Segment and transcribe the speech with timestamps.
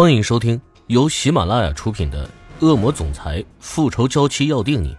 [0.00, 2.24] 欢迎收听由喜马拉雅出品的
[2.60, 4.94] 《恶魔总裁复仇娇妻要定你》，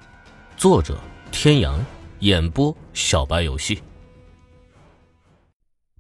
[0.58, 1.00] 作者：
[1.32, 1.80] 天阳，
[2.20, 3.82] 演播：小白游戏。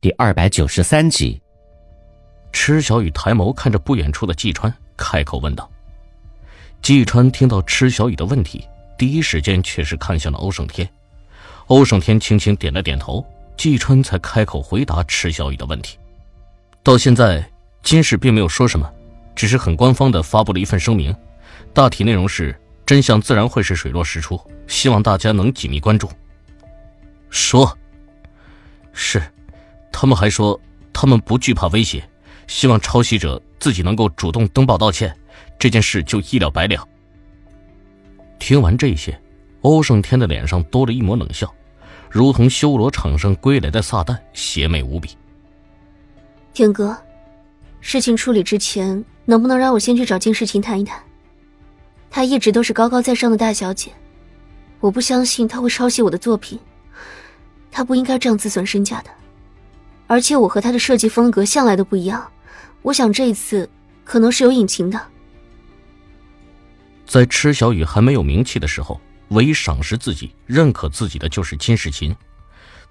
[0.01, 1.41] 第二百九十三集，
[2.51, 5.71] 池小雨抬眸看着不远处的季川，开口问道
[6.83, 10.85] ：“季川，听到池小雨的问题，第一时间却是看向了欧胜天。
[11.67, 13.25] 欧胜天轻轻点了点头，
[13.55, 15.97] 季川才开口回答池小雨的问题。
[16.83, 17.49] 到现在。”
[17.89, 18.87] 金氏并没有说什么，
[19.35, 21.11] 只是很官方的发布了一份声明，
[21.73, 26.07] 大体内容是真相自然会是水落石出，希望大家能紧密关注。
[27.31, 27.75] 说，
[28.93, 29.19] 是，
[29.91, 30.61] 他们还说
[30.93, 32.07] 他们不惧怕威胁，
[32.45, 35.11] 希望抄袭者自己能够主动登报道歉，
[35.57, 36.87] 这件事就一了百了。
[38.37, 39.19] 听完这些，
[39.61, 41.51] 欧胜天的脸上多了一抹冷笑，
[42.07, 45.17] 如同修罗场上归来的撒旦，邪魅无比。
[46.53, 46.95] 天哥。
[47.81, 51.01] 事情处理之前，能不能让我先去找金世琴谈一谈？
[52.09, 53.91] 她一直都是高高在上的大小姐，
[54.79, 56.59] 我不相信她会抄袭我的作品，
[57.71, 59.09] 她不应该这样自损身价的。
[60.07, 62.29] 而且我和她的设计风格向来都不一样，
[62.81, 63.69] 我想这一次
[64.03, 64.99] 可能是有隐情的。
[67.05, 68.99] 在池小雨还没有名气的时候，
[69.29, 72.15] 唯一赏识自己、认可自己的就是金世琴。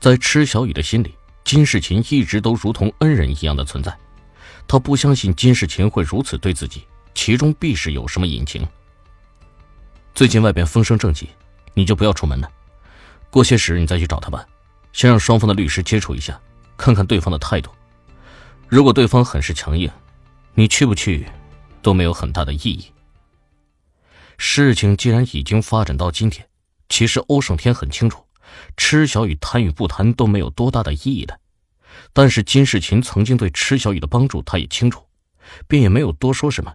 [0.00, 1.14] 在池小雨的心里，
[1.45, 3.97] 金世琴一直都如同恩人一样的存在。
[4.69, 8.69] 他不相信金世琴会如此对自己，其中必是有什么隐情。
[10.14, 11.27] 最近外边风声正紧，
[11.72, 12.50] 你就不要出门了。
[13.30, 14.46] 过些时你再去找他吧，
[14.92, 16.39] 先让双方的律师接触一下，
[16.77, 17.70] 看看对方的态度。
[18.69, 19.91] 如果对方很是强硬，
[20.55, 21.27] 你去不去
[21.80, 22.92] 都没有很大的意义。
[24.36, 26.46] 事情既然已经发展到今天，
[26.91, 28.22] 其实欧胜天很清楚，
[28.77, 31.41] 吃小雨谈与不谈都没有多大的意义的。
[32.13, 35.05] 但是金世琴曾经对池小雨的帮助，他也清楚，
[35.67, 36.75] 便也没有多说什么。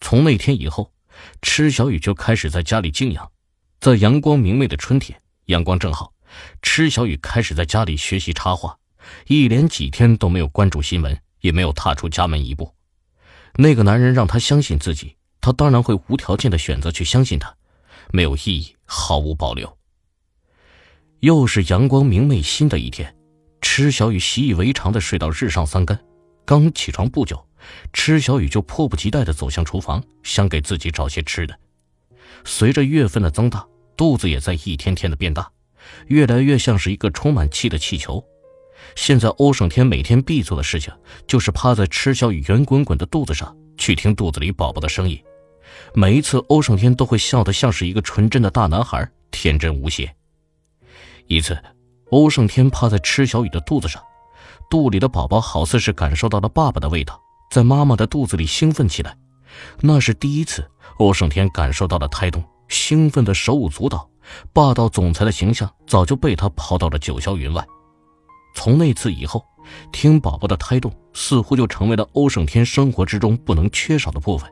[0.00, 0.92] 从那天以后，
[1.40, 3.30] 池小雨就开始在家里静养。
[3.80, 6.12] 在阳光明媚的春天，阳光正好，
[6.62, 8.78] 池小雨开始在家里学习插画，
[9.26, 12.74] 一连几天都没有关注新闻，也没有踏出家门一步。
[13.54, 17.56] 那个男人让他相信自己，他当然会无条件的选择去相信他，
[18.12, 19.78] 没有异议，毫无保留。
[21.20, 23.15] 又是阳光明媚新的一天。
[23.78, 26.00] 池小雨习以为常的睡到日上三竿，
[26.46, 27.46] 刚起床不久，
[27.92, 31.54] 池小雨就迫不及待的走向厨房，想给自己找些吃的。
[32.42, 35.46] 随着月份的增大，肚子也在一天天的变大，
[36.06, 38.24] 越来越像是一个充满气的气球。
[38.94, 40.90] 现在欧胜天每天必做的事情，
[41.26, 45.22] 就是趴在池小雨圆滚滚的肚子上，去听肚子里宝宝的声音。
[45.92, 50.16] 每一次，欧胜天都会笑得像是一个纯真的大男孩，天真无邪。
[51.26, 51.54] 一次。
[52.10, 54.02] 欧胜天趴在池小雨的肚子上，
[54.70, 59.16] 肚里的宝宝好似是感受到了爸爸的味道，在妈妈的肚子里兴奋起来。
[59.80, 60.68] 那是第一次，
[60.98, 64.08] 欧胜天感受到了胎动，兴奋的手舞足蹈，
[64.52, 67.66] 霸道总裁的形象早就被他抛到了九霄云外。
[68.54, 69.44] 从那次以后，
[69.92, 74.50] 听宝宝的胎动似乎就成为了欧胜天生活之中不能缺少的部分。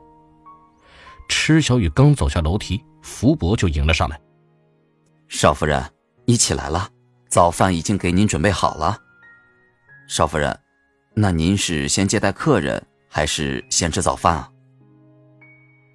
[1.29, 4.19] 池小雨刚走下楼梯，福伯就迎了上来
[5.27, 5.83] ：“少夫人，
[6.25, 6.89] 你起来了。”
[7.29, 8.97] 早饭已经给您准备好了，
[10.07, 10.57] 少夫人，
[11.13, 14.49] 那您是先接待客人，还是先吃早饭啊？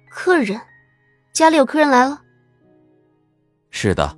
[0.09, 0.59] 客人，
[1.33, 2.21] 家里有客人来了。
[3.69, 4.17] 是的，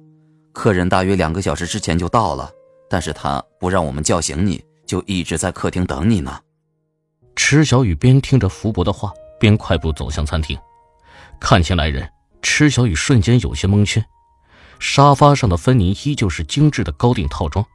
[0.51, 2.51] 客人大约两个小时之前就到了，
[2.89, 6.39] 但是他不让我们叫醒你，就一直在客厅等你呢。
[7.35, 10.57] 池小雨边听着福伯的话，边快步走向餐厅，
[11.39, 14.03] 看清来人，池小雨瞬间有些蒙圈。
[14.83, 17.65] 沙发上的芬妮依旧是精致的高定套装，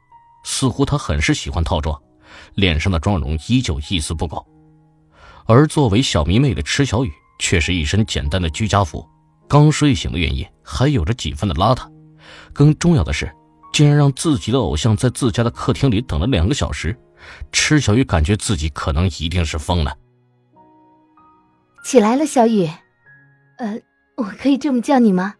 [0.43, 1.99] 似乎她很是喜欢套装，
[2.53, 4.45] 脸上的妆容依旧一丝不苟。
[5.47, 9.03] 而作为小迷妹的池小雨却是一身简单的居家服，
[9.47, 11.91] 刚睡醒的原因还有着几分的邋遢。
[12.53, 13.35] 更重要的是，
[13.73, 16.95] 竟然让自己的偶像在自家的客厅里等了两个小时，
[17.51, 19.97] 池小雨感觉自己可能一定是疯了。
[21.83, 22.69] 起来了，小雨，
[23.57, 23.81] 呃，
[24.15, 25.33] 我可以这么叫你吗？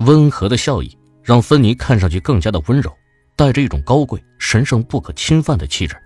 [0.00, 2.92] 温和的笑意让芬妮看上去更加的温柔，
[3.36, 5.96] 带着一种高贵、神圣不可侵犯的气质。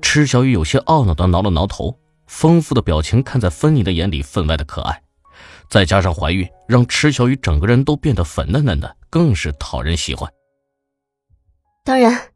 [0.00, 5.02] 池小雨有些懊恼的挠了挠头，丰富的表情看在芬妮的眼里分外的可爱，
[5.68, 10.30] 再加上怀孕，让池小雨整个人都变得粉嫩嫩的，更是讨人喜欢。
[11.82, 12.30] 当然，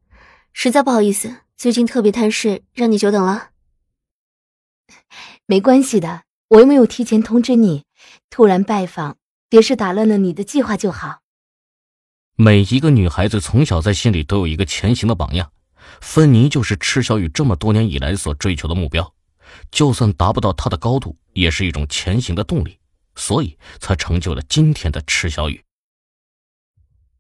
[0.53, 3.51] 实在不好意思，最近特别贪睡，让你久等了。
[5.47, 7.85] 没关系的，我又没有提前通知你，
[8.31, 9.19] 突然拜访。
[9.51, 11.23] 别是打乱了你的计划就好。
[12.37, 15.53] 每一个女孩子从小在心里都有一个前行的榜样，
[16.01, 19.13] 芬妮就是赤小雨这么多年以来所追求的目标，
[19.73, 22.79] 就算达不到她的高度，也是一种前行的动力，
[23.17, 25.65] 所以才成就了今天的赤小雨。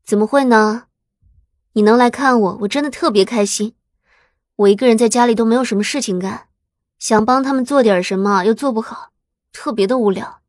[0.04, 0.84] 怎么会呢？
[1.72, 3.74] 你能来看我，我真的特别开心。
[4.54, 6.46] 我一个人在家里都没有什么事情干，
[7.00, 9.10] 想帮他们做点什么又做不好，
[9.52, 10.39] 特别的无聊。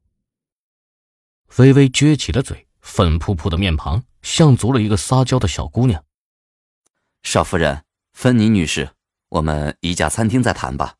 [1.57, 6.03] 微微撅起了嘴，粉扑扑的面庞像足了一个撒娇的小姑娘。
[7.23, 7.83] 少夫人，
[8.13, 8.89] 芬妮女士，
[9.29, 10.95] 我们一家餐厅再谈吧。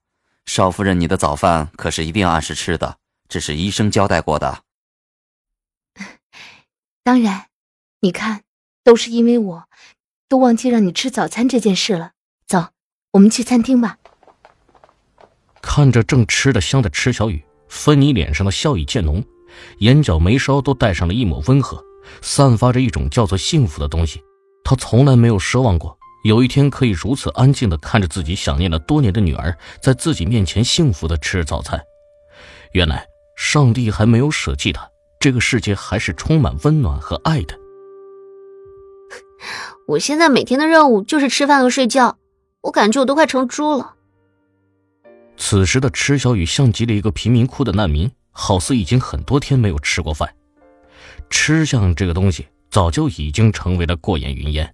[0.45, 2.97] 少夫人，你的早饭可是一定要按时吃的，
[3.29, 4.63] 这是医生交代过的。
[7.03, 7.47] 当然，
[8.01, 8.43] 你看，
[8.83, 9.69] 都是因为我，
[10.27, 12.11] 都忘记让你吃早餐这件事了。
[12.45, 12.69] 走，
[13.11, 13.97] 我们去餐厅吧。
[15.61, 19.23] 看着正吃得香的池小雨，芬妮脸上的笑意渐浓，
[19.79, 21.83] 眼角眉梢都带上了一抹温和，
[22.21, 24.21] 散发着一种叫做幸福的东西。
[24.63, 25.97] 他从来没有奢望过。
[26.23, 31.81] 有一天可以如此安静的看着自己想念了多年的女儿在自己面前幸福的吃早餐，
[32.73, 33.03] 原来
[33.35, 34.87] 上帝还没有舍弃他，
[35.19, 37.57] 这个世界还是充满温暖和爱的。
[39.87, 42.19] 我现在每天的任务就是吃饭和睡觉，
[42.61, 43.95] 我感觉我都快成猪了。
[45.37, 50.33] 此时的池小雨像极了一个贫民窟的难民，好似已经很多天没有吃过饭，
[51.29, 54.73] 吃相这个东西早就已经成为了过眼云烟。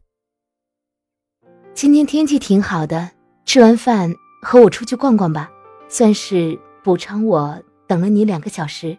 [1.73, 3.11] 今天天气挺好的，
[3.45, 5.49] 吃完饭和我出去逛逛吧，
[5.89, 8.97] 算是补偿我等了你两个小时，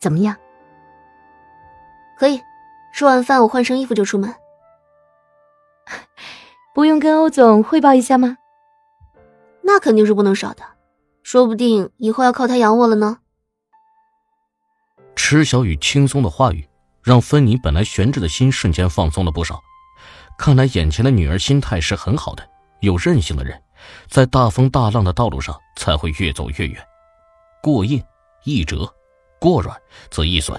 [0.00, 0.36] 怎么样？
[2.18, 2.40] 可以，
[2.92, 4.34] 吃完饭我换身衣服就出门。
[6.74, 8.36] 不用跟欧总汇报一下吗？
[9.62, 10.62] 那肯定是不能少的，
[11.22, 13.18] 说不定以后要靠他养我了呢。
[15.30, 16.66] 池小雨轻松的话语，
[17.02, 19.60] 让芬妮本来悬着的心瞬间放松了不少。
[20.38, 22.42] 看来眼前的女儿心态是很好的，
[22.80, 23.62] 有韧性的人，
[24.08, 26.82] 在大风大浪的道路上才会越走越远。
[27.62, 28.02] 过硬
[28.44, 28.90] 易折，
[29.38, 29.76] 过软
[30.08, 30.58] 则易损。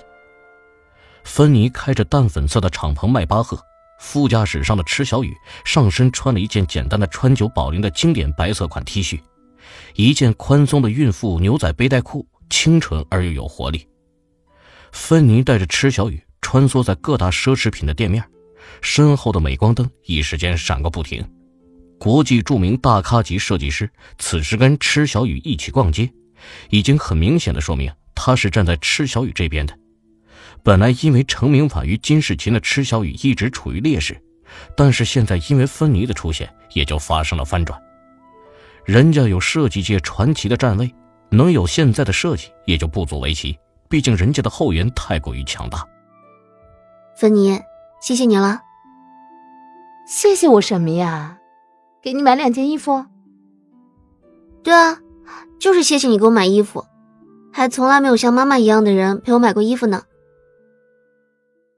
[1.24, 3.60] 芬妮开着淡粉色的敞篷迈巴赫，
[4.00, 5.36] 副驾驶上的池小雨
[5.66, 9.20] 上身穿了一件简单的川久保玲的经典白色款 T 恤，
[9.96, 13.88] 一件宽松的孕妇牛仔背带裤，清纯而又有活力。
[14.92, 18.24] 芬妮带着池小雨穿梭在各大奢侈品的店面。
[18.82, 21.26] 身后的镁光灯一时间闪个不停，
[21.98, 26.10] 国际著名大咖级设计师此时跟池小雨一起逛街，
[26.70, 29.78] 已经很明显的说明他是站在池小雨这边的。
[30.64, 34.22] 本来因为成名晚于金世琴的池小雨一直处于劣势，
[34.76, 37.82] 但是现在因为芬妮的出现，也就发生了翻转。
[38.86, 40.94] 人家有设计界传奇的站位，
[41.32, 43.58] 能有现在的设计也就不足为奇，
[43.90, 45.86] 毕竟人家的后援太过于强大。
[47.18, 47.60] 芬妮，
[48.00, 48.62] 谢谢你了。
[50.08, 51.38] 谢谢我什么呀？
[52.02, 53.06] 给你买两件衣服。
[54.64, 55.00] 对啊，
[55.60, 56.86] 就是谢谢你给我买衣服，
[57.52, 60.04] 还从来没有像妈妈一样的人陪我买过衣服呢。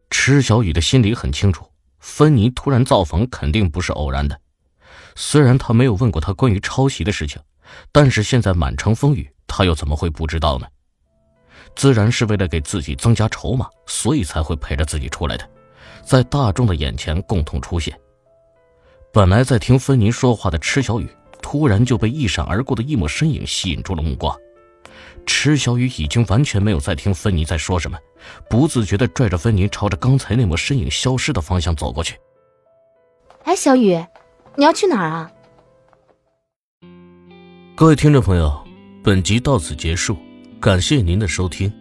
[0.09, 1.65] 池小雨的心里很清楚，
[1.99, 4.39] 芬妮突然造访肯定不是偶然的。
[5.15, 7.41] 虽然他没有问过他关于抄袭的事情，
[7.91, 10.67] 但是现在满城风雨，他又怎么会不知道呢？
[11.75, 15.49] 自然是为了给自己增加筹码，所以才会陪着自己出来的，
[16.03, 17.97] 在大众的眼前共同出现。
[19.11, 21.09] 本来在听芬妮说话的池小雨，
[21.41, 24.35] 突然就被一闪而过的一抹身影吸引住了目光。
[25.25, 27.97] 池小雨已经完全没有在听芬妮在说什么，
[28.49, 32.17] 不自觉地拽着芬妮朝着刚才那抹身影消失的方向走过去。
[33.43, 34.03] 哎，小雨，
[34.55, 35.31] 你要去哪儿啊？
[37.75, 38.63] 各位听众朋友，
[39.03, 40.17] 本集到此结束，
[40.61, 41.80] 感谢您的收听。